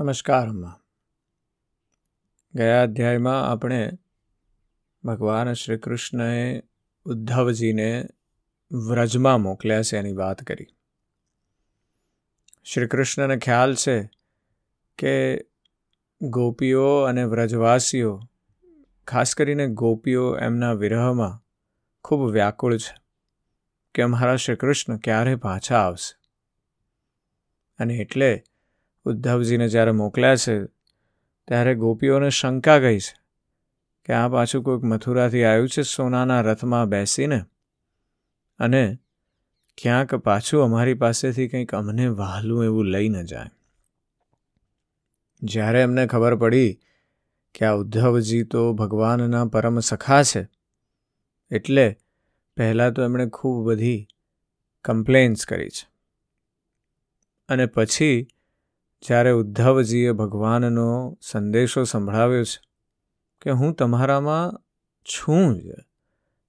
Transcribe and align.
નમસ્કાર 0.00 0.48
અમ્મા 0.48 0.80
ગયા 2.54 2.82
અધ્યાયમાં 2.82 3.50
આપણે 3.50 3.90
ભગવાન 5.04 5.52
શ્રી 5.52 5.78
કૃષ્ણએ 5.78 6.62
ઉદ્ધવજીને 7.04 8.06
વ્રજમાં 8.72 9.40
મોકલ્યા 9.40 9.82
છે 9.82 9.96
એની 9.96 10.12
વાત 10.12 10.42
કરી. 10.42 10.66
શ્રી 12.64 12.86
કૃષ્ણને 12.86 13.36
ખ્યાલ 13.36 13.74
છે 13.74 14.10
કે 14.98 15.44
ગોપીઓ 16.22 17.00
અને 17.00 17.24
વ્રજવાસીઓ, 17.24 18.20
ખાસ 19.06 19.34
કરીને 19.34 19.66
ગોપીઓ 19.66 20.38
એમના 20.38 20.72
વિરહમાં 20.72 21.44
ખૂબ 22.04 22.30
વ્યાકુળ 22.30 22.76
છે 22.76 22.96
કે 23.94 24.02
અમારા 24.02 24.36
શ્રી 24.36 24.56
કૃષ્ણ 24.56 24.96
ક્યારે 24.96 25.36
પાછા 25.36 25.76
આવશે. 25.76 26.18
અને 27.78 27.94
એટલે 27.94 28.44
ઉદ્ધવજીને 29.04 29.68
જ્યારે 29.68 29.90
મોકલ્યા 29.90 30.36
છે, 30.36 30.64
ત્યારે 31.48 31.74
ગોપીઓને 31.74 32.30
શંકા 32.30 32.78
ગઈ 32.78 32.98
છે 32.98 33.20
કે 34.04 34.12
આ 34.12 34.28
પાછું 34.28 34.62
કોઈક 34.62 34.82
મથુરાથી 34.82 35.44
આવ્યું 35.44 35.68
છે 35.68 35.82
સોનાના 35.82 36.40
રથમાં 36.40 36.88
બેસીને. 36.88 37.44
અને 38.58 38.98
ક્યાંક 39.78 40.14
પાછું 40.14 40.64
અમારી 40.64 40.94
પાસેથી 40.94 41.48
કંઈક 41.48 41.74
અમને 41.74 42.06
વહાલું 42.08 42.64
એવું 42.64 42.84
લઈ 42.84 43.08
ન 43.08 43.22
જાય. 43.22 43.50
જ્યારે 45.42 45.82
એમને 45.82 46.06
ખબર 46.06 46.36
પડી 46.36 46.80
કે 47.54 47.64
આ 47.64 47.72
ઉદ્ધવજી 47.72 48.42
તો 48.42 48.72
ભગવાનના 48.72 49.44
પરમ 49.44 49.78
સખા 49.78 50.22
છે, 50.22 50.48
એટલે 51.50 51.98
પહેલાં 52.56 52.92
તો 52.92 53.02
એમણે 53.02 53.26
ખૂબ 53.26 53.68
બધી 53.68 54.06
કમ્પ્લેન્સ 54.84 55.46
કરી 55.46 55.68
છે. 55.68 55.88
અને 57.48 57.66
પછી 57.66 58.28
જ્યારે 59.02 59.30
ઉદ્ધવજીએ 59.30 60.12
ભગવાનનો 60.12 61.18
સંદેશો 61.22 61.84
સંભળાવ્યો 61.84 62.44
છે 62.44 62.60
કે 63.40 63.50
હું 63.50 63.74
તમારામાં 63.74 64.60
છું 65.04 65.60
જ, 65.60 65.62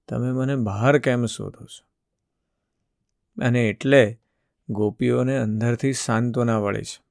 તમે 0.10 0.32
મને 0.32 0.56
બહાર 0.56 0.98
કેમ 0.98 1.26
શોધો 1.26 1.66
છો? 1.66 1.92
અને 3.46 3.70
એટલે 3.70 4.20
ગોપીઓને 4.70 5.38
અંદરથી 5.38 5.94
સાંત્વના 5.94 6.58
વળી 6.58 6.84
છે. 6.84 7.04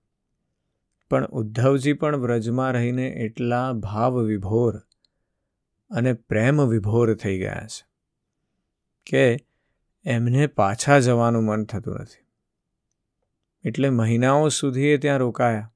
પણ 1.10 1.26
ઉદ્ધવજી 1.26 1.92
પણ 1.92 2.16
વ્રજમાં 2.16 2.72
રહીને 2.72 3.08
એટલા 3.08 3.72
ભાવ 3.72 4.22
વિભોર 4.22 4.78
અને 5.90 6.12
પ્રેમ 6.12 6.64
વિભોર 6.64 7.14
થઈ 7.14 7.38
ગયા 7.38 7.66
છે 7.66 7.86
કે 9.06 9.46
એમને 10.04 10.46
પાછા 10.46 10.98
જવાનું 10.98 11.44
મન 11.44 11.64
થતું 11.64 11.94
નથી. 11.94 12.29
એટલે 13.64 13.90
મહિનાઓ 13.90 14.48
સુધી 14.48 14.86
એ 14.86 14.96
ત્યાં 14.96 15.18
રોકાયા. 15.18 15.72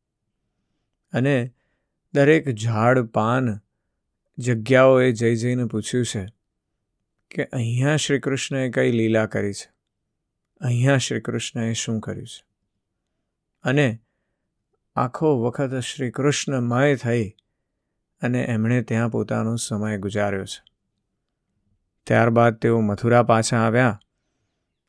અને 1.12 1.54
દરેક 2.14 2.48
ઝાડ, 2.48 3.00
પાન, 3.00 3.60
જગ્યાઓએ 4.38 5.12
જઈ 5.12 5.36
જઈને 5.36 5.64
પૂછ્યું 5.64 6.06
છે 6.06 6.26
કે 7.30 7.44
અહીંયા 7.44 7.96
શ્રી 7.96 8.18
કૃષ્ણએ 8.18 8.70
કઈ 8.70 8.90
લીલા 8.90 9.26
કરી 9.26 9.52
છે? 9.52 9.72
અહીંયા 10.60 10.96
શ્રી 10.96 11.20
કૃષ્ણએ 11.20 11.72
શું 11.72 12.00
કર્યું 12.00 12.26
છે? 12.26 12.46
અને 13.62 14.00
આખો 14.96 15.42
વખત 15.42 15.80
શ્રી 15.80 16.10
કૃષ્ણમય 16.10 16.96
થઈ 16.96 17.28
અને 18.22 18.42
એમણે 18.42 18.82
ત્યાં 18.82 19.10
પોતાનો 19.10 19.56
સમય 19.56 19.98
ગુજાર્યો 19.98 20.44
છે. 20.44 20.62
ત્યારબાદ 22.06 22.54
તેઓ 22.54 22.80
મથુરા 22.80 23.22
પાછા 23.22 23.56
આવ્યા 23.56 24.00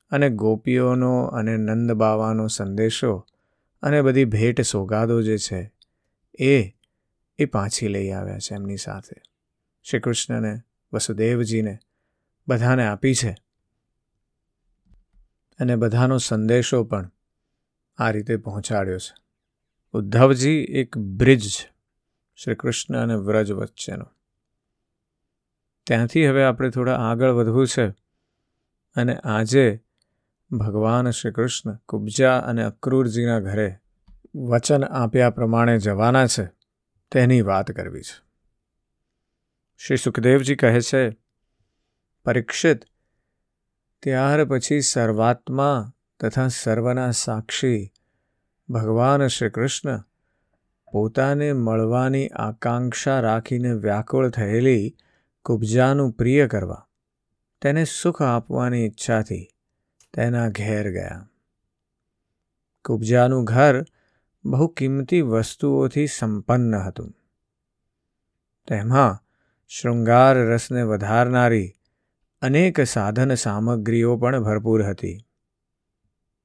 અને 0.10 0.30
ગોપીઓનો 0.30 1.24
અને 1.24 1.58
નંદ 1.58 1.92
બાવાનો 1.92 2.48
સંદેશો 2.48 3.28
અને 3.82 4.02
બધી 4.02 4.26
ભેટ 4.26 4.62
સોગાદો 4.62 5.22
જે 5.22 5.38
છે 5.38 5.74
એ 6.40 6.76
એ 7.38 7.46
પાછી 7.46 7.88
લઈ 7.88 8.10
આવ્યા 8.10 8.40
છે 8.40 8.54
એમની 8.54 8.78
સાથે. 8.78 9.22
શ્રી 9.84 10.00
કૃષ્ણને 10.00 10.62
વસુદેવજીને 10.94 11.80
બધાને 12.48 12.88
આપી 12.88 13.14
છે. 13.14 13.36
અને 15.60 15.76
બધાનો 15.76 16.18
સંદેશો 16.18 16.84
પણ 16.84 17.12
આ 17.98 18.12
રીતે 18.12 18.38
પહોંચાડ્યો 18.38 18.98
છે. 18.98 19.16
ઉદ્ધવજી 19.94 20.50
એક 20.50 20.98
બ્રિજ 20.98 21.42
છે 21.42 21.76
શ્રી 22.36 22.56
કૃષ્ણ 22.56 22.98
અને 22.98 23.16
વ્રજ 23.16 23.52
વચ્ચેનો. 23.52 24.06
ત્યાંથી 25.84 26.28
હવે 26.28 26.44
આપણે 26.44 26.70
થોડા 26.70 26.98
આગળ 26.98 27.32
વધવું 27.32 27.68
છે. 27.68 27.90
અને 28.96 29.16
આજે 29.16 29.85
ભગવાન 30.52 31.10
શ્રી 31.10 31.32
કૃષ્ણ 31.32 31.78
કુબજા 31.90 32.40
અને 32.40 32.64
અક્રૂરજીના 32.64 33.40
ઘરે 33.40 33.76
વચન 34.36 34.84
આપ્યા 34.84 35.30
પ્રમાણે 35.30 35.78
જવાના 35.78 36.28
છે, 36.28 36.46
તેની 37.12 37.42
વાત 37.42 37.72
કરવી 37.72 38.02
છે. 38.02 38.24
શ્રી 39.78 39.98
સુખદેવજી 39.98 40.56
કહે 40.56 40.82
છે, 40.82 41.18
પરીક્ષિત, 42.26 42.86
ત્યાર 44.04 44.46
પછી 44.46 44.82
સર્વાત્મા 44.82 45.94
તથા 46.20 46.48
સર્વના 46.48 47.12
સાક્ષી 47.12 47.92
ભગવાન 48.70 49.28
શ્રી 49.28 49.50
કૃષ્ણ 49.50 50.04
પોતાને 50.92 51.54
મળવાની 51.54 52.28
આકાંક્ષા 52.28 53.20
રાખીને 53.20 53.74
વ્યાકુળ 53.74 54.30
થયેલી 54.30 54.96
કુબજાનું 55.46 56.12
પ્રિય 56.12 56.48
કરવા, 56.48 56.88
તેને 57.62 57.84
સુખ 57.84 58.22
આપવાની 58.22 58.86
ઈચ્છાથી 58.86 59.48
તેના 60.16 60.50
ઘેર 60.50 60.92
ગયા. 60.92 61.30
કુબજાનું 62.86 63.44
ઘર 63.44 63.84
બહુ 64.46 64.68
કિંમતી 64.68 65.22
વસ્તુઓથી 65.22 66.08
સંપન્ન 66.08 66.76
હતું. 66.76 67.14
તેમાં 68.68 69.20
શૃંગાર 69.68 70.38
રસને 70.38 70.84
વધારનારી 70.84 71.74
અનેક 72.42 72.82
સાધન 72.82 73.36
સામગ્રીઓ 73.36 74.18
પણ 74.18 74.44
ભરપૂર 74.44 74.84
હતી. 74.84 75.20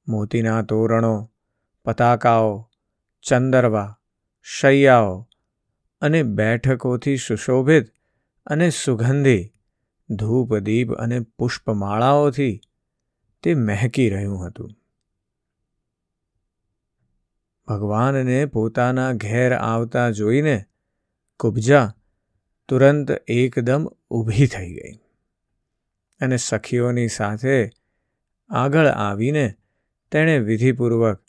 મોતીના 0.08 0.62
તોરણો, 0.62 1.30
પતાકાઓ, 1.84 2.70
ચંદરવા, 3.22 3.98
શૈયાઓ 4.42 5.28
અને 6.00 6.22
બેઠકોથી 6.22 7.16
સુશોભિત 7.16 7.86
અને 8.46 8.70
સુગંધી 8.70 9.52
ધૂપદીપ 10.10 10.92
અને 10.92 11.20
પુષ્પમાળાઓથી 11.20 12.60
તે 13.42 13.54
મહેકી 13.54 14.10
રહ્યું 14.10 14.46
હતું. 14.46 14.70
ભગવાનને 17.68 18.46
પોતાના 18.46 19.12
ઘેર 19.12 19.54
આવતા 19.54 20.10
જોઈને 20.10 20.64
કુબજા 21.40 21.94
તુરંત 22.68 23.10
એકદમ 23.26 23.90
ઊભી 24.10 24.46
થઈ 24.46 24.74
ગઈ 24.74 24.92
અને 26.20 26.36
સખીઓની 26.36 27.08
સાથે 27.08 27.70
આગળ 28.50 28.86
આવીને 28.86 29.54
તેણે 30.10 30.38
વિધિપૂર્વક 30.38 31.24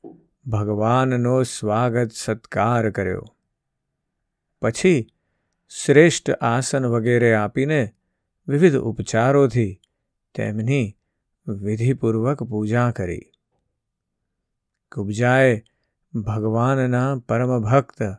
ભગવાનનો 0.45 1.43
સ્વાગત 1.43 2.11
સત્કાર 2.11 2.89
કર્યો. 2.89 3.35
પછી 4.61 5.07
શ્રેષ્ઠ 5.69 6.31
આસન 6.31 6.85
વગેરે 6.85 7.33
આપીને 7.33 7.93
વિવિધ 8.47 8.75
ઉપચારોથી 8.75 9.81
તેમની 10.35 10.97
વિધિપૂર્વક 11.47 12.43
પૂજા 12.43 12.91
કરી. 12.91 13.31
કુબજાએ 14.91 15.63
ભગવાનના 16.13 17.19
પરમ 17.19 17.59
ભક્ત 17.59 18.15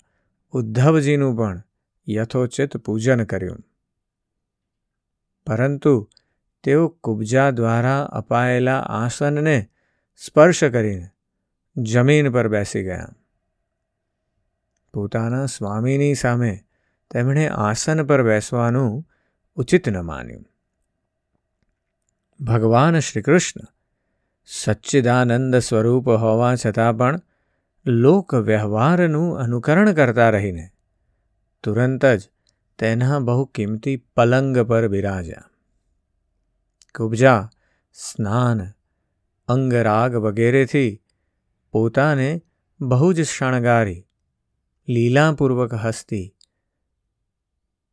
ઉદ્ધવજીનું 0.50 1.36
પણ 1.36 1.62
યથોચિત 2.08 2.76
પૂજન 2.76 3.24
કર્યું. 3.24 3.58
પરંતુ 5.46 6.10
તેઓ 6.64 6.88
કુબજા 6.88 7.50
દ્વારા 7.50 8.02
અપાયેલા 8.02 8.80
આસનને 8.80 9.70
સ્પર્શ 10.16 10.64
કરીને 10.64 11.08
જમીન 11.76 12.32
પર 12.32 12.48
બેસી 12.48 12.82
ગયા. 12.82 13.08
પોતાના 14.94 15.46
સ્વામીની 15.46 16.14
સામે 16.14 16.64
તેમણે 17.10 17.48
આસન 17.48 18.06
પર 18.06 18.22
બેસવાનું 18.22 19.08
ઉચિત 19.54 19.88
ન 19.88 20.00
માન્યું. 20.00 20.51
ભગવાન 22.42 22.98
શ્રી 22.98 23.22
કૃષ્ણ 23.22 23.60
સચ્ચિદાનંદ 24.44 25.56
સ્વરૂપ 25.56 26.08
હોવા 26.08 26.54
છતાં 26.54 26.96
પણ 26.96 27.20
લોક 27.86 28.34
વ્યવહારનું 28.34 29.38
અનુકરણ 29.38 29.92
કરતા 29.92 30.30
રહીને 30.30 30.70
તુરંત 31.62 32.06
જ 32.06 32.30
તેના 32.78 33.18
બહુ 33.18 33.44
કિંમતી 33.44 33.96
પલંગ 33.96 34.58
પર 34.58 34.88
બિરાજ્યા. 34.88 35.44
કુબજા, 36.94 37.50
સ્નાન, 37.92 38.70
અંગરાગ 39.48 40.14
વગેરેથી 40.14 41.02
પોતાને 41.72 42.42
બહુ 42.80 43.12
જ 43.12 43.22
શણગારી, 43.22 44.06
લીલાપૂર્વક 44.88 45.74
હસતી, 45.74 46.36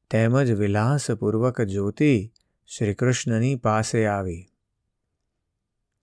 તેમજ 0.10 0.52
વિલાસપૂર્વક 0.52 1.62
જોતી 1.62 2.34
શ્રીકૃષ્ણની 2.78 3.56
પાસે 3.56 4.06
આવી. 4.06 4.46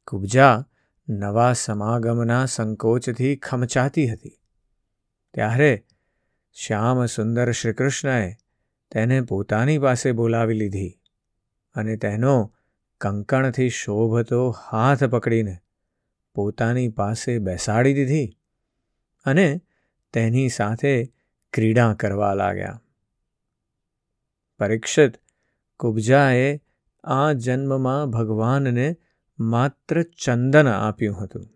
કુબજા 0.06 0.66
નવા 1.08 1.52
સમાગમના 1.52 2.46
સંકોચથી 2.46 3.36
ખમચાતી 3.36 4.08
હતી. 4.08 4.40
ત્યારે 5.34 5.86
શ્યામ 6.52 7.06
સુંદર 7.06 7.52
શ્રીકૃષ્ણએ 7.52 8.36
તેને 8.90 9.20
પોતાની 9.20 9.78
પાસે 9.78 10.12
બોલાવી 10.12 10.54
લીધી 10.54 11.00
અને 11.74 11.96
તેનો 11.96 12.54
કંકણથી 13.00 13.68
શોભતો 13.68 14.50
હાથ 14.50 15.04
પકડીને 15.04 15.58
પોતાની 16.34 16.88
પાસે 16.88 17.38
બેસાડી 17.38 17.94
દીધી 17.94 18.38
અને 19.24 19.60
તેની 20.12 20.48
સાથે 20.48 21.12
ક્રીડા 21.52 21.94
કરવા 21.94 22.34
લાગ્યા. 22.34 22.82
પરીક્ષિત 24.58 25.25
કુબજાએ 25.80 26.60
આ 27.04 27.32
જન્મમાં 27.32 28.10
ભગવાનને 28.10 28.96
માત્ર 29.38 30.02
ચંદન 30.02 30.68
આપ્યું 30.68 31.24
હતું. 31.24 31.46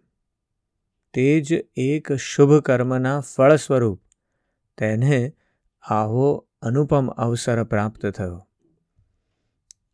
તે 1.12 1.40
જ 1.40 1.52
એક 1.76 2.12
શુભ 2.12 2.54
કર્મના 2.54 3.20
ફળ 3.20 3.56
સ્વરૂપ 3.56 4.02
તેને 4.78 5.32
આવો 5.82 6.48
અનુપમ 6.62 7.08
અવસર 7.08 7.64
પ્રાપ્ત 7.64 8.06
થયો. 8.06 8.48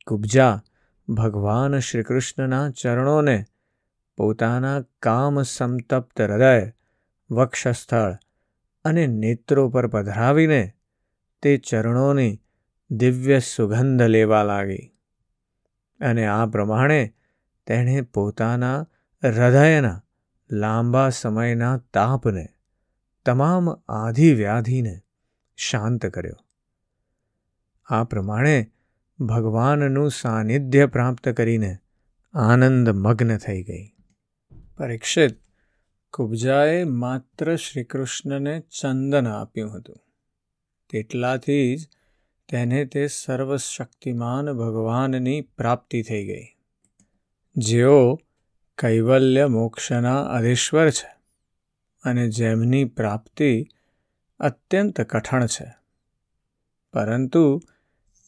કુબજા 0.06 0.62
ભગવાન 1.08 1.78
શ્રીકૃષ્ણના 1.78 2.70
ચરણોને 2.70 3.44
પોતાના 4.16 4.82
કામ 5.02 5.42
સંતપ્ત 5.42 6.20
હૃદય, 6.20 6.72
વક્ષસ્થળ 7.30 8.16
અને 8.84 9.06
નેત્રો 9.06 9.68
પર 9.68 9.86
પધરાવીને 9.86 10.72
તે 11.42 11.56
ચરણોની 11.56 12.42
દિવ્ય 12.90 13.38
સુગંધ 13.38 14.02
લેવા 14.02 14.42
લાગી. 14.42 14.92
અને 16.00 16.26
આ 16.26 16.46
પ્રમાણે 16.46 17.14
તેણે 17.66 18.00
પોતાના 18.00 18.86
હૃદયના 19.22 20.02
લાંબા 20.50 21.08
સમયના 21.08 21.78
તાપને, 21.78 22.48
તમામ 23.26 23.70
આધિ 23.88 24.34
વ્યાધિને 24.34 25.00
શાંત 25.56 26.06
કર્યો. 26.06 26.36
આ 27.84 28.04
પ્રમાણે 28.04 28.72
ભગવાનનું 29.20 30.10
સાનિધ્ય 30.10 30.86
પ્રાપ્ત 30.86 31.28
કરીને 31.28 31.78
આનંદ 32.34 32.88
મગ્ન 32.88 33.36
થઈ 33.36 33.62
ગઈ. 33.62 33.88
પરીક્ષિત, 34.76 35.40
કુબજાએ 36.12 36.84
માત્ર 36.84 37.56
શ્રીકૃષ્ણને 37.56 38.60
ચંદન 38.60 39.28
આપ્યું 39.28 39.76
હતું. 39.76 39.96
તેટલાથી 40.90 41.76
જ 41.76 41.88
તેને 42.48 42.84
તે 42.84 43.06
સર્વશક્તિમાન 43.06 44.52
ભગવાનની 44.52 45.40
પ્રાપ્તિ 45.40 46.02
થઈ 46.02 46.26
ગઈ. 46.26 46.44
જેઓ 47.56 48.14
કૈવલ્ય 48.78 49.46
મોક્ષના 49.46 50.22
અધીશ્વર 50.24 50.90
છે 50.90 51.16
અને 52.02 52.28
જેમની 52.28 52.84
પ્રાપ્તિ 52.84 53.66
અત્યંત 54.40 55.00
કઠણ 55.00 55.46
છે. 55.46 55.74
પરંતુ 56.92 57.62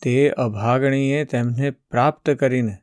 તે 0.02 0.30
અભાગણીએ 0.30 1.24
તેમને 1.24 1.70
પ્રાપ્ત 1.70 2.30
કરીને 2.30 2.76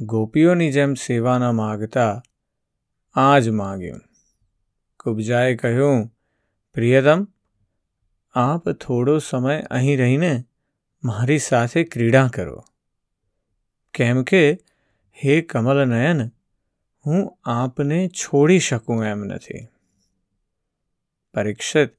ગોપીઓની 0.00 0.72
જેમ 0.72 0.94
સેવા 0.94 1.38
ન 1.38 1.50
માગતા 1.50 2.22
આ 3.14 3.38
જ 3.38 3.48
માગ્યું. 3.48 4.00
કુબજાએ 5.00 5.56
કહ્યું, 5.56 6.16
પ્રિયતમ 6.74 7.28
આપ 8.34 8.70
થોડો 8.70 9.18
સમય 9.18 9.62
અહીં 9.62 9.98
રહીને 9.98 10.44
મારી 11.04 11.38
સાથે 11.38 11.84
ક્રીડા 11.84 12.28
કરો. 12.28 12.64
કેમ 13.94 14.22
કે, 14.22 14.52
હે 15.24 15.40
કમલનયન, 15.40 16.30
હું 17.06 17.38
આપને 17.44 18.08
છોડી 18.08 18.58
શકું 18.58 19.04
એમ 19.04 19.24
નથી. 19.24 19.68
પરીક્ષિત, 21.34 21.90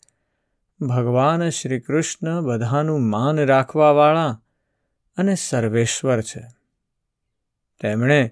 ભગવાન 0.81 1.49
શ્રી 1.49 1.79
કૃષ્ણ 1.79 2.41
બધાનું 2.41 3.01
માન 3.01 3.45
રાખવાવાળા 3.45 4.41
અને 5.17 5.35
સર્વેશ્વર 5.35 6.21
છે. 6.21 6.47
તેમણે 7.81 8.31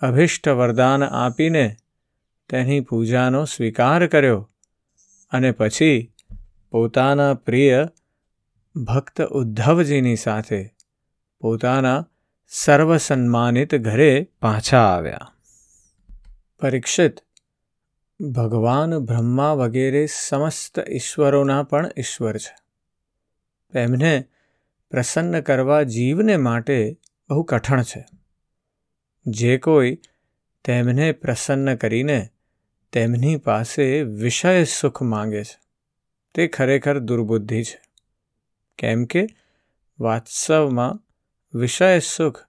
અભિષ્ટ 0.00 0.48
વરદાન 0.48 1.04
આપીને 1.04 1.76
તેની 2.48 2.80
પૂજાનો 2.80 3.44
સ્વીકાર 3.44 4.06
કર્યો 4.06 4.50
અને 5.30 5.50
પછી 5.50 6.12
પોતાના 6.70 7.34
પ્રિય 7.34 7.88
ભક્ત 8.76 9.22
ઉદ્ધવજીની 9.22 10.16
સાથે 10.16 10.74
પોતાના 11.40 12.08
સર્વસન્માનિત 12.48 13.74
ઘરે 13.74 14.28
પાછા 14.42 14.78
આવ્યા. 14.78 15.32
પરીક્ષિત 16.60 17.16
ભગવાન 18.20 18.98
બ્રહ્મા 18.98 19.52
વગેરે 19.52 20.06
સમસ્ત 20.06 20.78
ઈશ્વરોના 20.90 21.62
પણ 21.62 21.90
ઈશ્વર 21.96 22.36
છે. 22.36 22.56
તેમને 23.72 24.24
પ્રસન્ન 24.90 25.40
કરવા 25.40 25.82
જીવને 25.82 26.36
માટે 26.36 26.98
બહુ 27.28 27.42
કઠણ 27.42 27.82
છે. 27.82 28.06
જે 29.26 29.58
કોઈ 29.58 29.98
તેમને 30.64 31.12
પ્રસન્ન 31.12 31.74
કરીને 31.74 32.28
તેમની 32.92 33.36
પાસે 33.36 34.02
વિષય 34.02 34.64
સુખ 34.64 35.02
માંગે 35.02 35.44
છે. 35.44 35.67
તે 36.34 36.48
ખરેખર 36.48 36.98
દુર્બુદ્ધિ 36.98 37.64
છે. 37.64 37.80
કેમ 38.78 39.04
કે 39.04 39.26
વાત્સવમાં 40.00 41.02
વિષય 41.58 41.98
સુખ 41.98 42.44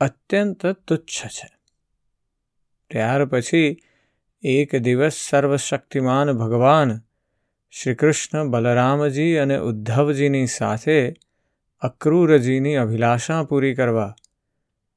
અત્યંત 0.00 0.66
તુચ્છ 0.66 1.26
છે. 1.26 1.56
ત્યાર 2.90 3.24
પછી 3.24 3.82
એક 4.42 4.76
દિવસ 4.76 5.12
સર્વશક્તિમાન 5.12 6.32
ભગવાન 6.32 7.00
શ્રીકૃષ્ણ 7.70 8.48
બલરામજી 8.48 9.36
અને 9.36 9.56
ઉદ્ધવજીની 9.56 10.46
સાથે 10.46 11.14
અક્રૂરજીની 11.80 12.76
અભિલાષા 12.76 13.44
પૂરી 13.44 13.74
કરવા 13.74 14.14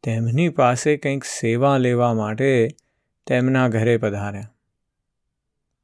તેમની 0.03 0.49
પાસે 0.49 0.97
કંઈક 0.97 1.23
સેવા 1.23 1.77
લેવા 1.77 2.13
માટે 2.13 2.67
તેમના 3.27 3.67
ઘરે 3.67 3.97
પધાર્યા. 3.97 4.53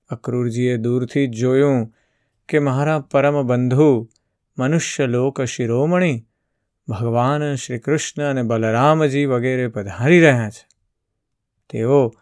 અક્રૂરજીએ 0.10 0.78
દૂરથી 0.78 1.28
જ 1.28 1.32
જોયું 1.32 1.96
કે 2.50 2.60
મારા 2.60 3.00
પરમ 3.00 3.42
બંધુ 3.42 4.10
મનુષ્યલોક 4.58 5.42
શિરોમણી, 5.42 6.26
ભગવાન 6.88 7.56
શ્રીકૃષ્ણ 7.56 8.24
અને 8.24 8.44
બલરામજી 8.44 9.26
વગેરે 9.26 9.68
પધારી 9.68 10.22
રહ્યા 10.22 10.50
છે. 10.50 10.68
તેઓ 11.70 12.14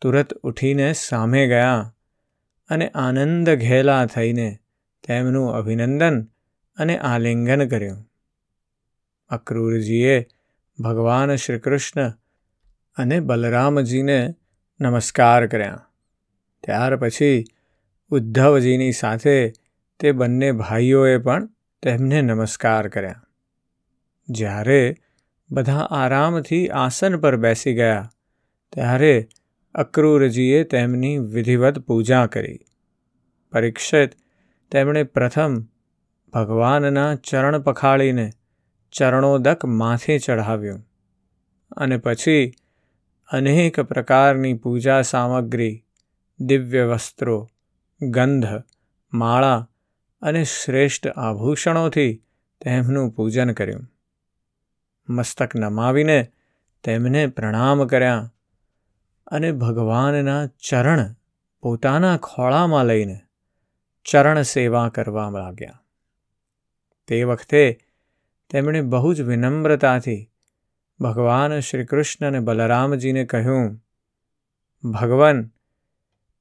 તુરત 0.00 0.34
ઉઠીને 0.34 0.92
સામે 0.92 1.46
ગયા 1.46 1.94
અને 2.68 2.88
આનંદ 2.88 3.50
ઘેલા 3.50 4.06
થઈને 4.06 4.58
તેમનું 5.04 5.54
અભિનંદન 5.54 6.28
અને 6.76 6.98
આલિંગન 6.98 7.68
કર્યું. 7.68 8.10
અક્રૂરજીએ 9.28 10.26
ભગવાન 10.80 11.36
શ્રીકૃષ્ણ 11.36 12.12
અને 12.96 13.20
બલરામજીને 13.20 14.34
નમસ્કાર 14.80 15.46
કર્યા. 15.46 15.86
ત્યાર 16.64 16.96
પછી 16.96 17.44
ઉદ્ધવજીની 18.10 18.92
સાથે 18.92 19.52
તે 20.00 20.12
બંને 20.12 20.52
ભાઈઓએ 20.52 21.18
પણ 21.18 21.48
તેમને 21.82 22.22
નમસ્કાર 22.22 22.88
કર્યા. 22.88 23.24
જ્યારે 24.28 24.96
બધા 25.50 25.88
આરામથી 25.90 26.68
આસન 26.68 27.16
પર 27.16 27.36
બેસી 27.36 27.74
ગયા, 27.74 28.10
ત્યારે 28.72 29.28
અક્રૂરજીએ 29.74 30.64
તેમની 30.64 31.18
વિધિવત 31.18 31.78
પૂજા 31.78 32.26
કરી. 32.26 32.58
પરીક્ષિત 33.52 34.10
તેમણે 34.72 35.02
પ્રથમ 35.02 35.60
ભગવાનના 36.32 37.14
ચરણ 37.14 37.58
પખાળીને 37.58 38.30
ચરણોદક 38.92 39.64
માથે 39.64 40.18
ચઢાવ્યું 40.18 40.80
અને 41.76 41.96
પછી 41.96 42.52
અનેક 43.30 43.80
પ્રકારની 43.80 44.54
પૂજા 44.54 45.02
સામગ્રી, 45.02 45.84
દિવ્ય 46.40 46.84
વસ્ત્રો 46.84 47.38
ગંધ, 48.02 48.46
માળા 49.12 49.70
અને 50.22 50.44
શ્રેષ્ઠ 50.44 51.06
આભૂષણોથી 51.06 52.24
તેમનું 52.60 53.10
પૂજન 53.10 53.52
કર્યું. 53.52 53.86
મસ્તક 55.08 55.56
નમાવીને 55.56 56.32
તેમને 56.84 57.26
પ્રણામ 57.26 57.86
કર્યા 57.86 58.34
અને 59.26 59.52
ભગવાનના 59.52 60.46
ચરણ 60.46 61.14
પોતાના 61.60 62.16
ખોળામાં 62.16 62.84
લઈને 62.84 63.20
ચરણ 64.04 64.42
સેવા 64.42 64.88
કરવા 64.88 65.30
લાગ્યા. 65.30 65.82
તે 67.06 67.24
વખતે 67.24 67.80
તેમણે 68.50 68.80
બહુ 68.80 69.14
જ 69.14 69.20
વિનમ્રતાથી 69.20 70.30
ભગવાન 71.00 71.60
શ્રી 71.60 71.86
કૃષ્ણ 71.86 72.26
અને 72.26 72.40
બલરામજીને 72.40 73.24
કહ્યું, 73.24 73.84
ભગવાન 74.90 75.50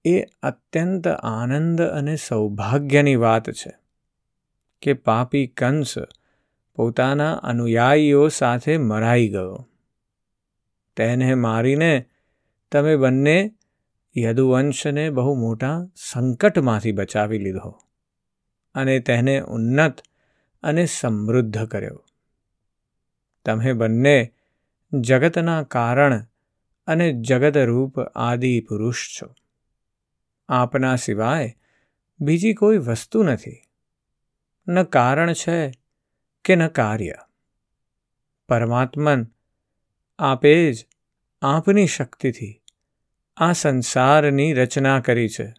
એ 0.07 0.21
અત્યંત 0.21 1.07
આનંદ 1.07 1.81
અને 1.81 2.15
સૌભાગ્યની 2.15 3.15
વાત 3.15 3.49
છે 3.49 3.73
કે 4.81 4.93
પાપી 4.93 5.47
કંસ 5.47 5.93
પોતાના 6.75 7.33
અનુયાયીઓ 7.33 8.27
સાથે 8.27 8.77
મરાઈ 8.77 9.29
ગયો. 9.29 9.69
તેને 10.95 11.35
મારીને 11.35 12.05
તમે 12.71 12.95
બંને 12.95 13.55
યદુવંશને 14.17 15.09
બહુ 15.09 15.35
મોટા 15.35 15.87
સંકટમાંથી 15.95 16.91
બચાવી 16.91 17.39
લીધો 17.39 17.79
અને 18.75 18.99
તેને 18.99 19.39
ઉન્નત 19.39 20.01
અને 20.63 20.85
સમૃદ્ધ 20.85 21.65
કર્યો. 21.65 22.05
તમે 23.45 23.73
બંને 23.73 24.33
જગતના 24.93 25.63
કારણ 25.63 26.25
અને 26.87 27.13
જગતરૂપ 27.13 27.99
આદિ 27.99 28.59
પુરુષ 28.59 29.21
છો. 29.21 29.36
આપના 30.49 30.95
સિવાય 30.95 31.57
બીજી 32.19 32.53
કોઈ 32.53 32.77
વસ્તુ 32.77 33.23
નથી. 33.23 33.61
ન 34.67 34.83
કારણ 34.83 35.33
છે 35.33 35.71
કે 36.45 36.55
ન 36.55 36.67
કાર્ય. 36.67 37.13
પરમાત્મન 38.49 39.27
આપે 40.19 40.73
જ 40.73 40.85
આપની 41.41 41.87
શક્તિથી 41.87 42.61
આ 43.37 43.51
સંસારની 43.51 44.53
રચના 44.53 44.99
કરી 44.99 45.29
છે 45.29 45.53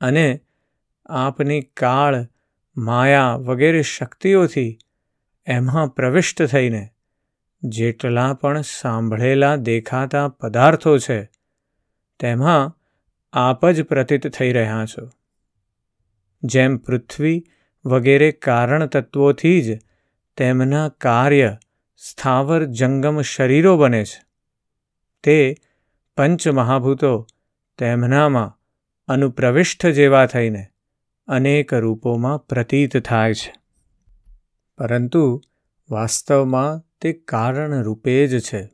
અને 0.00 0.40
આપની 1.06 1.60
કાળ, 1.62 2.28
માયા 2.76 3.34
વગેરે 3.34 3.82
શક્તિઓથી 3.82 4.78
એમાં 5.46 5.88
પ્રવિષ્ટ 5.88 6.42
થઈને 6.42 6.88
જેટલા 7.62 8.34
પણ 8.34 8.60
સાંભળેલા 8.60 9.56
દેખાતા 9.56 10.28
પદાર્થો 10.28 10.98
છે, 10.98 11.30
તેમાં 12.18 12.79
આપ 13.32 13.66
જ 13.66 13.82
પ્રતીત 13.82 14.28
થઈ 14.28 14.52
રહ્યા 14.52 14.84
છો. 14.84 15.10
જેમ 16.42 16.76
પૃથ્વી 16.76 17.44
વગેરે 17.84 18.32
કારણ 18.32 18.86
તત્વોથી 18.86 19.62
જ 19.62 19.78
તેમના 20.36 20.88
કાર્ય 20.88 21.58
સ્થાવર 21.96 22.64
જંગમ 22.64 23.20
શરીરો 23.20 23.76
બને 23.76 24.04
છે. 24.04 24.22
તે 25.22 25.54
પંચમહાભૂતો 26.16 27.26
તેમનામાં 27.78 28.58
અનુપ્રવિષ્ઠ 29.08 29.86
જેવા 29.86 30.26
થઈને 30.26 30.66
અનેક 31.28 31.74
રૂપોમાં 31.74 32.38
પ્રતીત 32.38 32.96
થાય 32.96 33.34
છે. 33.34 33.52
પરંતુ 34.78 35.42
વાસ્તવમાં 35.90 36.96
તે 37.00 37.12
કારણ 37.12 37.82
રૂપે 37.82 38.26
જ 38.26 38.40
છે. 38.40 38.70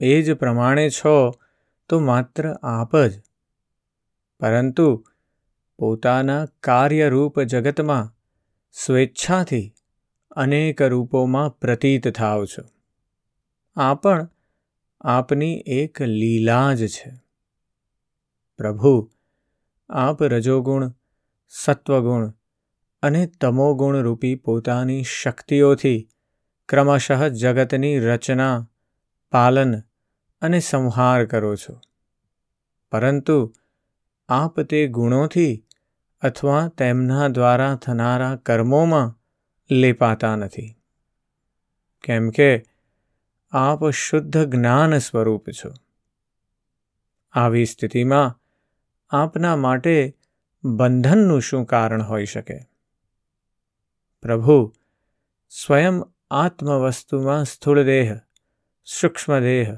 એ 0.00 0.22
જ 0.22 0.32
પ્રમાણે 0.32 0.90
છો 0.90 1.34
તો 1.88 2.00
માત્ર 2.00 2.52
આપ 2.52 2.96
જ 2.96 3.25
પરંતુ 4.40 5.04
પોતાના 5.78 6.46
કાર્યરૂપ 6.46 7.40
જગતમાં 7.40 8.12
સ્વેચ્છાથી 8.72 9.74
અનેક 10.30 10.82
રૂપોમાં 10.82 11.50
પ્રતીત 11.50 12.08
થાવ 12.08 12.44
છો. 12.44 12.62
આ 13.76 13.94
પણ 13.94 14.28
આપની 15.00 15.62
એક 15.66 16.02
લીલા 16.02 16.74
જ 16.74 16.86
છે. 16.86 17.12
પ્રભુ, 18.56 19.10
આપ 19.88 20.22
રજોગુણ, 20.22 20.92
સત્વગુણ 21.48 22.32
અને 23.02 23.26
તમોગુણ 23.26 23.96
રૂપી 23.96 24.34
પોતાની 24.34 25.02
શક્તિઓથી 25.02 26.08
ક્રમશઃ 26.68 27.26
જગતની 27.26 27.98
રચના, 27.98 28.68
પાલન 29.32 29.80
અને 30.40 30.60
સંહાર 30.60 31.26
કરો 31.26 31.56
છો. 31.56 31.80
પરંતુ 32.92 33.54
આપ 34.28 34.60
તે 34.60 34.86
ગુણોથી 34.86 35.66
અથવા 36.20 36.68
તેમના 36.68 37.28
દ્વારા 37.28 37.74
થનારા 37.74 38.36
કર્મોમાં 38.36 39.18
લેપાતા 39.70 40.36
નથી. 40.36 40.76
કેમ 42.04 42.30
કે 42.30 42.64
આપ 43.50 43.90
શુદ્ધ 43.90 44.44
જ્ઞાન 44.44 44.98
સ્વરૂપ 44.98 45.50
છો. 45.50 45.72
આવી 47.32 47.64
સ્થિતિમાં 47.64 48.40
આપના 49.10 49.56
માટે 49.56 50.16
બંધનનું 50.64 51.40
શું 51.40 51.64
કારણ 51.64 52.02
હોઈ 52.02 52.24
શકે? 52.24 52.58
પ્રભુ, 54.22 54.74
સ્વયં 55.48 56.02
આત્મવસ્તુમાં 56.30 57.44
સ્થૂળદેહ 57.44 58.16
સૂક્ષ્મદેહ 58.84 59.76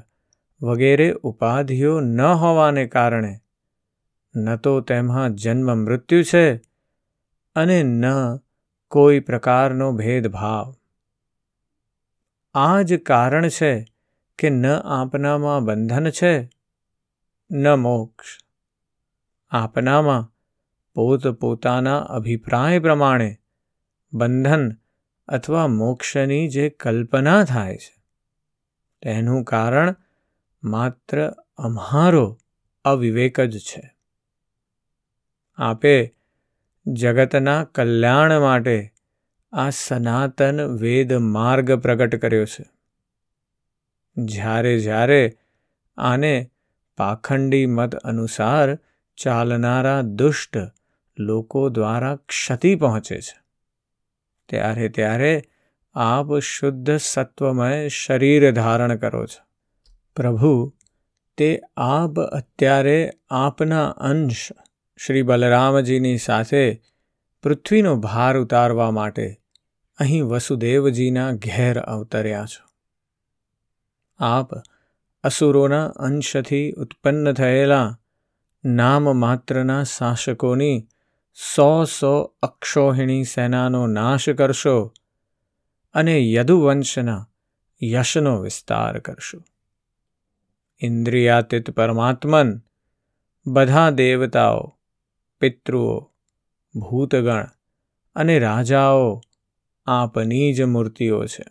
વગેરે 0.61 1.11
ઉપાધિઓ 1.11 1.99
ન 1.99 2.21
હોવાને 2.21 2.87
કારણે 2.87 3.39
ન 4.35 4.55
તો 4.55 4.81
તેમાં 4.81 5.35
જન્મ 5.35 5.77
મૃત્યુ 5.77 6.23
છે 6.23 6.57
અને 7.55 7.83
ન 7.83 8.05
કોઈ 8.87 9.19
પ્રકારનો 9.19 9.91
ભેદભાવ. 9.91 10.75
આ 12.53 12.81
જ 12.81 12.97
કારણ 12.97 13.47
છે 13.47 13.85
કે 14.39 14.49
ન 14.49 14.65
આપનામાં 14.67 15.63
બંધન 15.63 16.09
છે, 16.09 16.49
ન 17.51 17.67
મોક્ષ. 17.67 18.37
આપનામાં 19.51 20.33
પોતપોતાના 20.93 21.99
અભિપ્રાય 21.99 22.79
પ્રમાણે 22.79 23.37
બંધન 24.13 24.77
અથવા 25.27 25.67
મોક્ષની 25.67 26.47
જે 26.47 26.69
કલ્પના 26.69 27.43
થાય 27.43 27.77
છે, 27.77 28.03
તેનું 29.01 29.43
કારણ 29.43 29.95
માત્ર 30.63 31.33
અમારો 31.57 32.39
અવિવેક 32.85 33.39
જ 33.39 33.59
છે. 33.59 33.98
આપે 35.59 36.15
જગતના 36.87 37.63
કલ્યાણ 37.63 38.39
માટે 38.39 38.93
આ 39.51 39.69
સનાતન 39.69 40.61
વેદ 40.61 41.13
માર્ગ 41.13 41.71
પ્રગટ 41.71 42.15
કર્યો 42.15 42.45
છે. 42.45 42.65
જ્યારે 44.17 44.79
જ્યારે 44.79 45.37
આને 45.97 46.51
પાખંડી 46.97 47.65
મત 47.65 47.95
અનુસાર 47.95 48.79
ચાલનારા 49.17 50.01
દુષ્ટ 50.01 50.57
લોકો 51.19 51.69
દ્વારા 51.69 52.15
ક્ષતિ 52.15 52.75
પહોંચે 52.75 53.21
છે. 53.21 53.41
ત્યારે 54.49 54.89
ત્યારે 54.89 55.43
આપ 55.93 56.39
શુદ્ધ 56.39 56.97
સત્વમય 56.97 57.87
શરીર 57.87 58.51
ધારણ 58.51 58.95
કરો 58.95 59.25
છો. 59.25 59.45
પ્રભુ, 60.15 60.73
તે 61.37 61.61
આપ 61.77 62.19
અત્યારે 62.19 63.11
આપના 63.29 63.89
અંશ 63.89 64.49
શ્રી 65.05 65.21
બલરામજીની 65.21 66.17
સાથે 66.17 66.81
પૃથ્વીનો 67.43 67.95
ભાર 67.95 68.37
ઉતારવા 68.37 68.91
માટે 68.91 69.41
અહીં 69.99 70.25
વસુદેવજીના 70.25 71.31
ઘેર 71.31 71.79
અવતર્યા 71.79 72.45
છો. 72.45 72.69
આપ 74.19 74.49
અસુરોના 75.23 75.85
અંશથી 75.85 76.71
ઉત્પન્ન 76.71 77.33
થયેલા 77.33 77.99
નામ 78.65 79.19
માત્રના 79.19 79.83
શાસકોની 79.83 80.87
સો 81.55 81.83
સો 81.83 82.35
અક્ષોહિણી 82.43 83.23
સેનાનો 83.23 83.87
નાશ 83.87 84.29
કરશો 84.29 84.93
અને 85.93 86.31
યદુવંશના 86.31 87.29
યશનો 87.83 88.39
વિસ્તાર 88.39 88.99
કરશો. 88.99 89.43
ઇન્દ્રિયાતીત 90.81 91.71
પરમાત્મન, 91.71 92.61
બધા 93.47 93.89
દેવતાઓ 93.89 94.78
પિતૃઓ, 95.39 96.11
ભૂતગણ 96.75 97.47
અને 98.15 98.39
રાજાઓ 98.39 99.21
આપની 99.85 100.53
જ 100.53 100.61
મૂર્તિઓ 100.61 101.25
છે. 101.25 101.45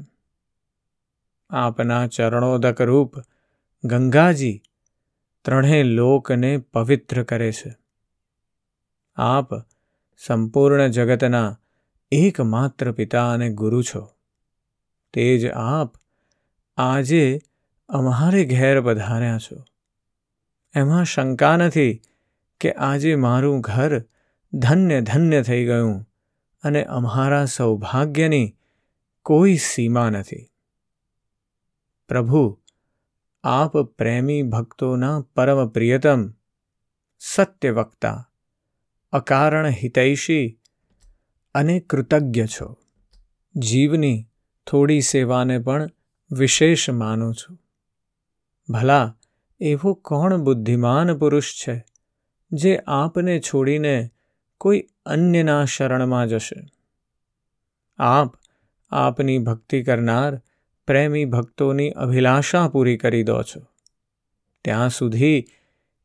આપના 1.51 2.07
ચરણોદક 2.07 2.83
રૂપ 2.83 3.13
ગંગાજી 3.85 4.63
ત્રણેય 5.45 5.83
લોકને 5.83 6.59
પવિત્ર 6.59 7.23
કરે 7.23 7.53
છે. 7.53 7.77
આપ 9.17 9.49
સંપૂર્ણ 10.17 10.89
જગતના 10.89 11.59
એકમાત્ર 12.13 12.93
પિતા 12.93 13.33
અને 13.33 13.51
ગુરુ 13.51 13.83
છો. 13.83 14.11
તે 15.13 15.39
જ 15.39 15.51
આપ 15.51 15.93
આજે 16.77 17.39
અમારે 17.89 18.45
ઘેર 18.45 18.81
પધાર્યા 18.81 19.39
છો. 19.39 19.65
એમાં 20.75 21.05
શંકા 21.05 21.57
નથી 21.57 22.01
કે 22.61 22.73
આજે 22.73 23.15
મારું 23.15 23.61
ઘર 23.61 24.05
ધન્ય 24.53 25.01
ધન્ય 25.01 25.43
થઈ 25.43 25.65
ગયું 25.65 26.11
અને 26.63 26.85
અમારા 26.85 27.45
સૌભાગ્યની 27.45 28.57
કોઈ 29.23 29.57
સીમા 29.57 30.11
નથી. 30.11 30.51
પ્રભુ, 32.09 32.61
આપ 33.45 33.79
પ્રેમી 33.79 34.43
ભક્તોના 34.43 35.21
પરમ 35.37 35.69
પ્રિયતમ, 35.69 36.31
સત્યવક્તા, 37.19 38.31
અકારણ 39.13 39.67
હિતૈષી 39.67 40.61
અને 41.55 41.81
કૃતજ્ઞ 41.81 42.45
છો. 42.45 42.77
જીવની 43.57 44.29
થોડી 44.71 45.01
સેવાને 45.01 45.59
પણ 45.59 45.89
વિશેષ 46.31 46.91
માનું 46.91 47.35
છું. 47.35 47.59
ભલા, 48.69 49.17
એવો 49.61 49.95
કોણ 49.95 50.37
બુદ્ધિમાન 50.37 51.19
પુરુષ 51.19 51.55
છે 51.69 51.85
જે 52.53 52.81
આપને 52.87 53.41
છોડીને 53.41 54.11
કોઈ 54.59 54.89
અન્યના 55.07 55.65
શરણમાં 55.65 56.27
જશે. 56.27 56.69
આપ 57.99 58.35
આપની 58.91 59.39
ભક્તિ 59.39 59.83
કરનાર 59.83 60.43
પ્રેમી 60.87 61.25
ભક્તોની 61.25 61.91
અભિલાષા 61.91 62.69
પૂરી 62.69 62.97
કરી 62.97 63.23
દો 63.23 63.43
છો. 63.43 63.61
ત્યાં 64.65 64.91
સુધી 64.91 65.45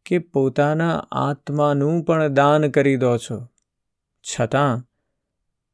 કે 0.06 0.20
પોતાના 0.20 1.08
આત્માનું 1.12 2.04
પણ 2.04 2.28
દાન 2.28 2.72
કરી 2.72 2.96
દો 2.96 3.18
છો. 3.18 3.48
છતાં 4.22 4.84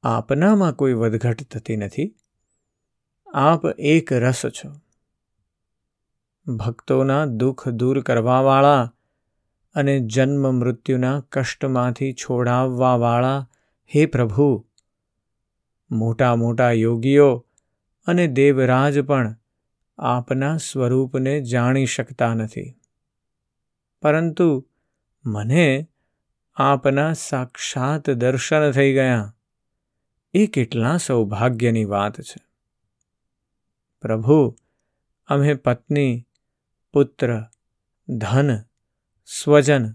આપનામાં 0.03 0.73
કોઈ 0.73 0.93
વધઘટ 0.93 1.43
થતી 1.43 1.77
નથી. 1.77 2.15
આપ 3.33 3.65
એક 3.65 4.13
રસ 4.13 4.45
છો. 4.45 4.79
ભક્તોના 6.53 7.25
દુઃખ 7.25 7.69
દૂર 7.69 8.01
કરવાવાળા 8.01 8.93
અને 9.79 9.99
જન્મ 9.99 10.51
મૃત્યુના 10.51 11.19
કષ્ટમાંથી 11.19 12.13
છોડાવવાવાળા 12.13 13.49
હે 13.95 14.05
પ્રભુ! 14.05 14.65
મોટા 15.91 16.35
મોટા 16.35 16.71
યોગીઓ 16.71 17.45
અને 18.07 18.27
દેવરાજ 18.27 18.99
પણ 18.99 19.35
આપના 19.97 20.57
સ્વરૂપને 20.57 21.41
જાણી 21.41 21.85
શકતા 21.85 22.33
નથી. 22.33 22.75
પરંતુ 24.01 24.67
મને 25.25 25.87
આપના 26.55 27.13
સાક્ષાત 27.13 28.09
દર્શન 28.09 28.71
થઈ 28.71 28.93
ગયા. 28.93 29.35
એ 30.33 30.47
કેટલા 30.47 30.97
સૌભાગ્યની 30.97 31.85
વાત 31.85 32.21
છે. 32.21 32.41
પ્રભુ, 34.01 34.55
અમે 35.27 35.53
પત્ની, 35.53 36.27
પુત્ર, 36.93 37.43
ધન 38.09 38.68
સ્વજન, 39.31 39.93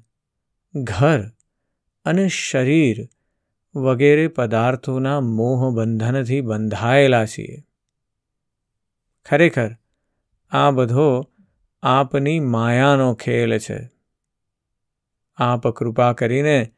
ઘર 0.74 1.28
અને 2.04 2.28
શરીર 2.28 3.08
વગેરે 3.74 4.28
પદાર્થોના 4.28 5.20
મોહ 5.20 5.70
બંધનથી 5.70 6.40
બંધાયેલા 6.40 7.26
છીએ. 7.26 7.64
ખરેખર, 9.26 9.76
આ 10.50 10.70
બધો 10.70 11.30
આપની 11.82 12.40
માયાનો 12.40 13.14
ખેલ 13.14 13.58
છે. 13.58 13.90
આપ 15.36 15.68
કૃપા 15.68 16.12
કરીને 16.12 16.72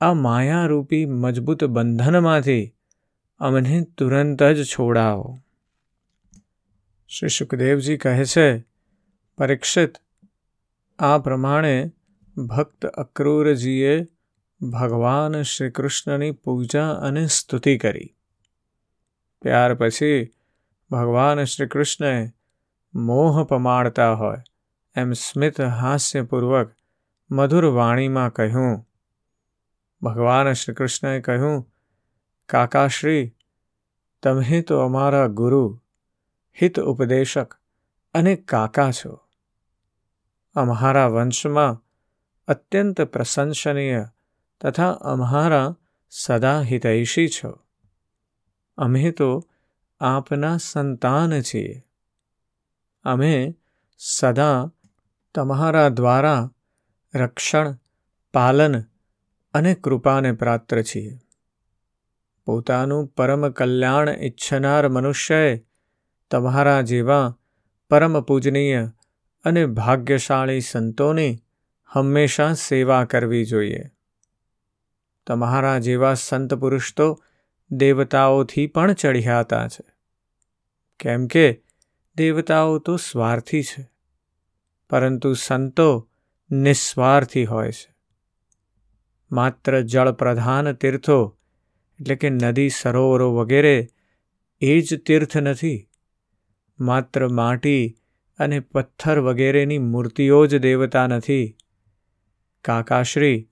આ 0.00 0.14
માયારૂપી 0.14 1.06
મજબૂત 1.06 1.64
બંધનમાંથી 1.64 2.74
અમને 3.38 3.82
તુરંત 3.96 4.42
જ 4.42 4.64
છોડાવો. 4.64 5.38
શ્રી 7.08 7.28
સુખદેવજી 7.28 7.96
કહે 7.96 8.24
છે, 8.24 8.60
પરીક્ષિત 9.38 9.98
આ 10.98 11.18
પ્રમાણે 11.18 11.92
ભક્ત 12.36 12.86
અક્રૂરજીએ 12.86 14.06
ભગવાન 14.60 15.42
શ્રી 15.42 15.70
કૃષ્ણની 15.70 16.30
પૂજા 16.30 16.92
અને 16.92 17.26
સ્તુતિ 17.26 17.78
કરી. 17.78 18.16
ત્યાર 19.42 19.74
પછી 19.74 20.30
ભગવાન 20.90 21.44
શ્રી 21.44 21.66
કૃષ્ણએ 21.66 22.32
મોહ 22.94 23.44
પમાડતા 23.44 24.14
હોય 24.14 24.36
એમ 24.94 25.12
સ્મિત 25.12 25.60
હાસ્યપૂર્વક 25.60 26.72
મધુર 27.30 27.64
વાણીમાં 27.64 28.32
કહ્યું. 28.32 28.86
ભગવાન 30.02 30.52
શ્રી 30.52 30.74
કૃષ્ણએ 30.74 31.20
કહ્યું, 31.20 31.70
કાકાશ્રી, 32.46 33.36
તમે 34.22 34.62
તો 34.62 34.80
અમારા 34.80 35.26
ગુરુ, 35.26 35.80
હિત 36.62 36.80
ઉપદેશક 36.80 37.54
અને 38.14 38.36
કાકા 38.36 38.90
છો. 38.90 39.27
અમારા 40.58 41.06
વંશમાં 41.06 41.82
અત્યંત 42.48 43.00
પ્રશંસનીય 43.00 44.06
તથા 44.60 44.90
અમારા 44.90 45.76
સદા 46.10 46.60
હિતૈષી 46.60 47.28
છો. 47.28 47.58
અમે 48.76 49.10
તો 49.10 49.48
આપના 50.00 50.56
સંતાન 50.56 51.40
છીએ. 51.40 51.84
અમે 53.04 53.54
સદા 53.98 54.72
તમારા 55.34 55.88
દ્વારા 55.88 56.50
રક્ષણ, 57.14 57.76
પાલન 58.34 58.80
અને 59.54 59.74
કૃપાને 59.74 60.32
પાત્ર 60.32 60.82
છીએ. 60.82 61.18
પોતાનું 62.44 63.06
પરમ 63.06 63.50
કલ્યાણ 63.50 64.08
ઈચ્છનાર 64.08 64.88
મનુષ્યએ 64.88 65.66
તમારા 66.30 66.80
જેવા 66.80 67.38
પરમ 67.90 68.20
પૂજનીય 68.20 68.90
અને 69.44 69.66
ભાગ્યશાળી 69.66 70.60
સંતોની 70.60 71.38
હંમેશા 71.86 72.52
સેવા 72.52 73.04
કરવી 73.04 73.44
જોઈએ. 73.44 73.84
તમારા 75.26 75.78
જેવા 75.78 76.14
સંત 76.14 76.54
પુરુષ 76.54 76.94
તો 76.94 77.24
દેવતાઓથી 77.70 78.66
પણ 78.66 78.92
ચઢિયાતા 78.92 79.68
છે. 79.68 79.84
કેમ 81.00 81.26
કે 81.26 81.62
દેવતાઓ 82.16 82.78
તો 82.78 82.96
સ્વાર્થી 82.96 83.62
છે, 83.62 83.90
પરંતુ 84.90 85.32
સંતો 85.32 86.08
નિસ્વાર્થી 86.50 87.44
હોય 87.44 87.72
છે. 87.72 87.94
માત્ર 89.32 89.80
જળપ્રધાન 89.80 90.72
તીર્થો, 90.72 91.38
એટલે 92.00 92.16
કે 92.16 92.30
નદી 92.30 92.68
સરોવરો 92.68 93.34
વગેરે, 93.34 93.88
એ 94.60 94.80
જ 94.80 95.02
તીર્થ 95.06 95.36
નથી, 95.36 95.88
માત્ર 96.80 97.28
માટી 97.28 97.96
અને 98.38 98.60
પથ્થર 98.60 99.18
વગેરેની 99.18 99.78
મૂર્તિઓ 99.78 100.46
જ 100.46 100.58
દેવતા 100.58 101.06
નથી. 101.06 101.56
કાકાશ્રી, 102.64 103.48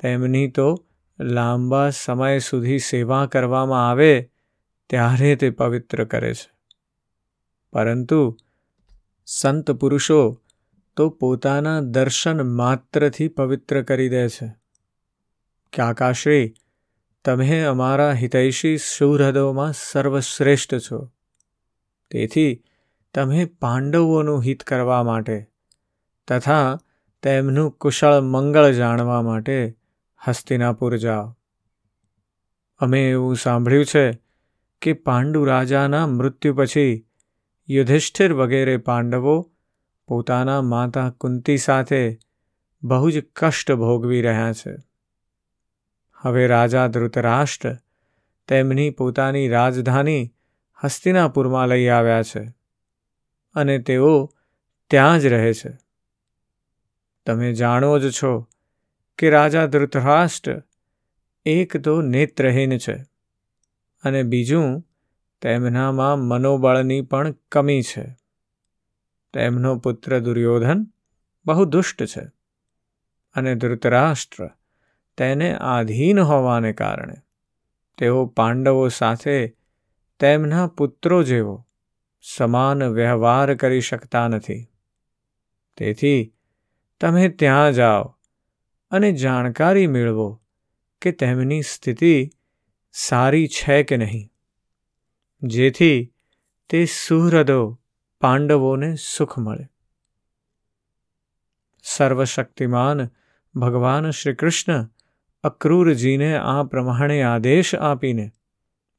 તેમની 0.00 0.50
તો 0.50 0.86
લાંબા 1.20 1.90
સમય 1.90 2.38
સુધી 2.38 2.78
સેવા 2.78 3.26
કરવામાં 3.26 3.90
આવે 3.90 4.30
ત્યારે 4.90 5.36
તે 5.36 5.50
પવિત્ર 5.50 6.04
કરે 6.04 6.34
છે. 6.34 6.50
પરંતુ 7.72 8.36
સંત 9.26 9.70
પુરુષો 9.70 10.40
તો 10.96 11.10
પોતાના 11.10 11.80
દર્શન 11.80 12.42
માત્રથી 12.42 13.28
પવિત્ર 13.28 13.82
કરી 13.82 14.08
દે 14.08 14.28
છે. 14.28 14.54
કાકાશ્રી, 15.76 16.54
તમે 17.24 17.60
અમારા 17.60 18.12
હિતૈષી 18.12 18.76
સુહૃદોમાં 18.76 19.72
સર્વશ્રેષ્ઠ 19.72 20.74
છો. 20.74 21.10
તેથી 22.10 22.62
તમે 23.14 23.44
પાંડવોનું 23.44 24.42
હિત 24.42 24.62
કરવા 24.62 25.02
માટે 25.02 25.46
તથા 26.28 26.78
તેમનું 27.22 27.70
કુશળ 27.70 28.20
મંગળ 28.20 28.72
જાણવા 28.72 29.22
માટે 29.22 29.76
હસ્તિનાપુર 30.28 30.96
જાઓ. 30.96 31.38
અમે 32.78 33.10
એવું 33.10 33.36
સાંભળ્યું 33.36 33.84
છે 33.84 34.18
કે 34.82 34.92
પાંડુ 34.92 35.44
રાજાના 35.44 36.06
મૃત્યુ 36.06 36.54
પછી 36.54 37.06
યુધિષ્ઠિર 37.68 38.32
વગેરે 38.32 38.76
પાંડવો 38.76 39.52
પોતાના 40.08 40.62
માતા 40.62 41.10
કુંતી 41.10 41.56
સાથે 41.56 42.18
બહુ 42.82 43.10
જ 43.10 43.24
કષ્ટ 43.36 43.72
ભોગવી 43.72 44.22
રહ્યા 44.22 44.52
છે. 44.52 44.76
હવે 46.14 46.46
રાજા 46.46 46.86
ધૃતરાષ્ટ્ર 46.86 47.76
તેમની 48.48 48.90
પોતાની 48.90 49.48
રાજધાની 49.48 50.34
હસ્તિનાપુરમાં 50.84 51.68
લઈ 51.68 51.88
આવ્યા 51.88 52.22
છે. 52.22 52.57
અને 53.54 53.78
તેઓ 53.78 54.34
ત્યાં 54.90 55.18
જ 55.18 55.26
રહે 55.26 55.54
છે. 55.54 55.78
તમે 57.26 57.52
જાણો 57.52 57.98
જ 57.98 58.10
છો 58.10 58.48
કે 59.18 59.30
રાજા 59.30 59.66
ધૃતરાષ્ટ્ર 59.66 60.62
એક 61.44 61.76
તો 61.76 62.02
નેત્રહીન 62.02 62.78
છે 62.78 63.04
અને 64.02 64.22
બીજું 64.22 64.86
તેમનામાં 65.42 66.18
મનોબળની 66.18 67.00
પણ 67.02 67.34
કમી 67.52 67.82
છે. 67.82 68.16
તેમનો 69.32 69.78
પુત્ર 69.78 70.18
દુર્યોધન 70.18 70.86
બહુ 71.46 71.64
દુષ્ટ 71.64 72.04
છે 72.04 72.22
અને 73.34 73.54
ધૃતરાષ્ટ્ર 73.54 74.50
તેને 75.16 75.56
આધીન 75.56 76.20
હોવાને 76.20 76.72
કારણે 76.72 77.14
તેઓ 77.98 78.26
પાંડવો 78.26 78.88
સાથે 78.88 79.56
તેમના 80.20 80.66
પુત્રો 80.66 81.22
જેવો 81.22 81.67
સમાન 82.20 82.82
વ્યવહાર 82.82 83.54
કરી 83.54 83.80
શકતા 83.80 84.28
નથી. 84.28 84.66
તેથી 85.76 86.34
તમે 87.00 87.28
ત્યાં 87.28 87.72
જાઓ 87.72 88.18
અને 88.90 89.12
જાણકારી 89.12 89.86
મેળવો 89.86 90.42
કે 91.02 91.12
તેમની 91.12 91.62
સ્થિતિ 91.62 92.30
સારી 92.92 93.48
છે 93.48 93.82
કે 93.82 93.96
નહીં. 93.96 94.30
જેથી 95.42 96.14
તે 96.68 96.84
સુહૃદો 96.84 97.80
પાંડવોને 98.20 98.96
સુખ 98.96 99.38
મળે. 99.38 99.68
સર્વશક્તિમાન 101.82 103.10
ભગવાન 103.54 104.10
શ્રી 104.10 104.34
કૃષ્ણ 104.34 104.88
અક્રૂરજીને 105.44 106.36
આ 106.36 106.62
પ્રમાણે 106.62 107.22
આદેશ 107.22 107.74
આપીને 107.74 108.30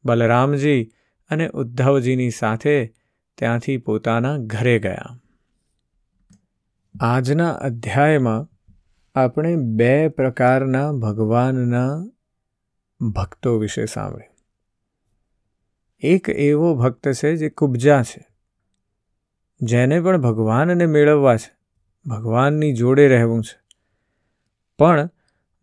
બલરામજી 0.06 0.92
અને 1.30 1.50
ઉદ્ધવજીની 1.50 2.30
સાથે 2.30 2.99
ત્યાંથી 3.40 3.78
પોતાના 3.78 4.38
ઘરે 4.38 4.80
ગયા. 4.80 5.20
આજના 7.02 7.52
અધ્યાયમાં 7.52 8.48
આપણે 9.20 9.56
બે 9.56 10.08
પ્રકારના 10.08 10.92
ભગવાનના 10.92 12.06
ભક્તો 13.08 13.58
વિશે 13.58 13.86
સાંભળ્યું. 13.86 14.36
એક 16.00 16.30
એવો 16.30 16.76
ભક્ત 16.76 17.12
છે 17.12 17.36
જે 17.36 17.50
કુબજા 17.50 18.04
છે, 18.04 18.28
જેને 19.62 20.02
પણ 20.02 20.22
ભગવાનને 20.22 20.86
મેળવવા 20.86 21.38
છે, 21.38 21.58
ભગવાનની 22.06 22.74
જોડે 22.74 23.08
રહેવું 23.08 23.44
છે. 23.44 23.60
પણ 24.80 25.10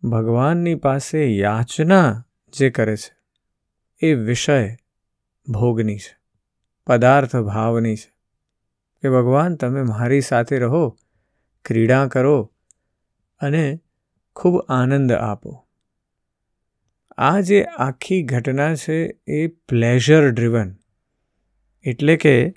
ભગવાનની 0.03 0.75
પાસે 0.75 1.35
યાચના 1.35 2.25
જે 2.57 2.69
કરે 2.69 2.95
છે, 2.95 3.17
એ 3.99 4.13
વિષય 4.13 4.75
ભોગની 5.47 5.97
છે. 5.97 6.26
પદાર્થ 6.87 7.35
ભાવની 7.35 7.95
છે. 7.95 8.17
કે 9.01 9.09
ભગવાન, 9.09 9.55
તમે 9.55 9.81
મારી 9.81 10.21
સાથે 10.21 10.59
રહો, 10.59 10.97
ક્રીડા 11.65 12.07
કરો 12.07 12.51
અને 13.39 13.79
ખૂબ 14.35 14.65
આનંદ 14.69 15.11
આપો. 15.11 15.67
આ 17.17 17.39
જે 17.39 17.63
આખી 17.63 18.23
ઘટના 18.23 18.75
છે 18.75 19.19
એ 19.27 19.47
પ્લેઝર 19.47 20.29
ડ્રિવન 20.29 20.75
એટલે 21.83 22.17
કે 22.17 22.53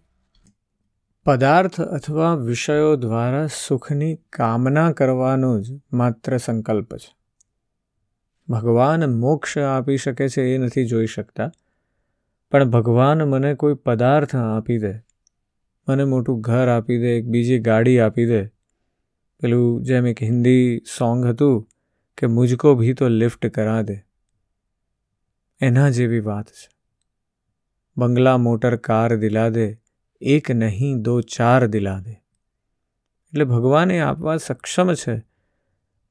પદાર્થ 1.24 1.80
અથવા 1.80 2.34
વિષયો 2.34 2.96
દ્વારા 2.96 3.46
સુખની 3.46 4.14
કામના 4.14 4.92
કરવાનો 4.92 5.60
જ 5.60 5.80
માત્ર 5.92 6.36
સંકલ્પ 6.36 6.96
છે. 6.96 7.16
ભગવાન 8.48 9.14
મોક્ષ 9.14 9.58
આપી 9.58 9.96
શકે 9.96 10.28
છે 10.28 10.54
એ 10.54 10.58
નથી 10.58 10.86
જોઈ 10.86 11.06
શકતા. 11.06 11.52
પણ 12.50 12.64
ભગવાન 12.64 13.22
મને 13.22 13.54
કોઈ 13.54 13.74
પદાર્થ 13.74 14.36
આપી 14.36 14.78
દે. 14.78 14.94
મને 15.88 16.04
મોટું 16.04 16.40
ઘર 16.40 16.68
આપી 16.68 16.98
દે, 16.98 17.18
એક 17.18 17.26
બીજી 17.26 17.58
ગાડી 17.58 18.00
આપી 18.00 18.26
દે. 18.26 18.46
પેલું 19.40 19.82
જેમ 19.82 20.06
એક 20.06 20.22
હિન્દી 20.22 20.78
સોંગ 20.98 21.26
હતું 21.26 21.68
કે 22.18 22.26
મુજકો 22.26 22.74
ભી 22.74 22.94
તો 22.94 23.08
લિફ્ટ 23.08 23.46
કરા 23.46 23.82
દે. 23.82 23.96
એના 25.60 25.90
જેવી 25.90 26.20
વાત 26.20 26.46
છે. 26.46 26.68
બંગલા 27.96 28.36
મોટર 28.36 28.76
કાર 28.76 29.16
દિલા 29.16 29.48
દે, 29.48 29.80
એક 30.20 30.50
નહીં 30.50 31.02
દો 31.02 31.20
ચાર 31.20 31.66
દિલા 31.66 32.00
દે. 32.00 32.12
એટલે 33.28 33.44
ભગવાન 33.44 33.90
એ 33.90 33.98
આપવા 33.98 34.36
સક્ષમ 34.36 34.94
છે, 34.94 35.22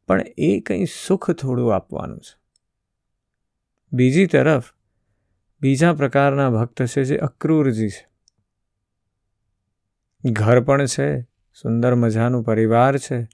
પણ 0.07 0.21
એ 0.37 0.59
કંઈ 0.59 0.85
સુખ 0.85 1.31
થોડું 1.31 1.75
આપવાનું 1.75 2.19
છે. 2.19 2.39
બીજી 3.93 4.25
તરફ 4.25 4.78
બીજા 5.61 5.93
પ્રકારના 5.93 6.49
ભક્ત 6.49 6.85
છે 6.85 7.03
જે 7.03 7.17
અક્રૂરજી 7.17 7.89
છે. 7.89 8.07
ઘર 10.31 10.59
પણ 10.59 10.85
છે, 10.85 11.21
સુંદર 11.61 11.95
મજાનું 11.95 12.43
પરિવાર 12.43 12.97
છે. 12.97 13.27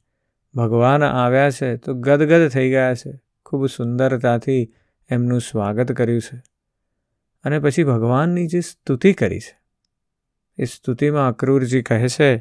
ભગવાન 0.55 1.03
આવ્યા 1.03 1.51
છે 1.51 1.77
તો 1.77 1.93
ગદગદ 1.93 2.47
થઈ 2.47 2.69
ગયા 2.69 2.95
છે. 2.95 3.19
ખૂબ 3.45 3.67
સુંદરતાથી 3.67 4.73
એમનું 5.09 5.41
સ્વાગત 5.41 5.91
કર્યું 5.91 6.21
છે. 6.21 6.43
અને 7.43 7.59
પછી 7.59 7.83
ભગવાનની 7.83 8.47
જે 8.47 8.61
સ્તુતિ 8.61 9.13
કરી 9.13 9.39
છે, 9.39 9.59
એ 10.57 10.65
સ્તુતિમાં 10.65 11.29
અક્રૂરજી 11.29 11.81
કહે 11.81 12.07
છે 12.07 12.37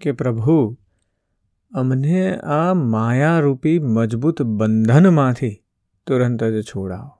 કે, 0.00 0.12
પ્રભુ, 0.12 0.78
અમને 1.74 2.36
આ 2.36 2.74
માયારૂપી 2.74 3.78
મજબૂત 3.78 4.42
બંધનમાંથી 4.42 5.64
તુરંત 6.06 6.44
જ 6.44 6.62
છોડાવો. 6.62 7.17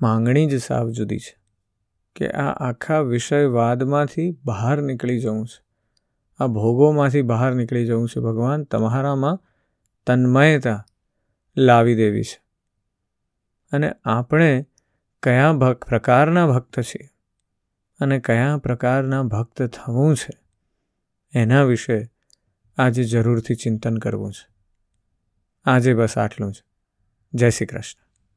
માંગણી 0.00 0.46
જ 0.46 0.62
સાવ 0.62 0.90
જુદી 0.90 1.18
છે 1.18 1.38
કે 2.16 2.30
આ 2.30 2.52
આખા 2.52 3.00
વિષયવાદમાંથી 3.00 4.38
બહાર 4.44 4.82
નીકળી 4.82 5.20
જવું 5.20 5.46
છે. 5.46 5.64
આ 6.38 6.46
ભોગોમાંથી 6.46 7.22
બહાર 7.22 7.54
નીકળી 7.54 7.86
જવું 7.86 8.08
છે 8.08 8.20
ભગવાન, 8.20 8.64
તમારામાં 8.64 9.40
તન્મયતા 10.06 10.84
લાવી 11.56 11.94
દેવી 11.94 12.22
છે. 12.22 12.42
અને 13.72 13.92
આપણે 14.04 14.66
કયા 15.22 15.52
ભક્ત 15.52 15.84
પ્રકારના 15.84 16.46
ભક્ત 16.46 16.80
છીએ 16.80 17.10
અને 18.00 18.18
કયા 18.18 18.56
પ્રકારના 18.56 19.22
ભક્ત 19.22 19.62
થવું 19.62 20.16
છે 20.16 20.38
એના 21.32 21.64
વિશે 21.64 22.10
આજે 22.76 23.04
જરૂરથી 23.04 23.54
ચિંતન 23.54 23.96
કરવું 23.96 24.32
છે. 24.32 24.54
આજે 25.64 25.94
બસ 25.94 26.18
આટલું 26.18 26.52
જ. 26.52 26.62
જય 27.34 27.50
શ્રી 27.50 27.66
કૃષ્ણ. 27.66 28.03